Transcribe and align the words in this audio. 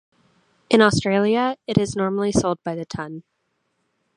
In 0.71 0.81
Australia, 0.81 1.57
it 1.67 1.77
is 1.77 1.95
normally 1.95 2.31
sold 2.31 2.57
by 2.63 2.73
the 2.73 2.85
tonne. 2.85 3.21